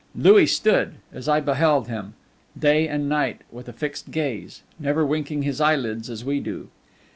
Louis 0.15 0.47
stood, 0.47 0.93
as 1.13 1.29
I 1.29 1.41
beheld 1.41 1.87
him, 1.87 2.15
day 2.57 2.87
and 2.87 3.07
night 3.07 3.41
with 3.51 3.69
a 3.69 3.71
fixed 3.71 4.09
gaze, 4.09 4.63
never 4.79 5.05
winking 5.05 5.43
his 5.43 5.61
eyelids 5.61 6.09
as 6.09 6.25
we 6.25 6.39
do. 6.39 6.69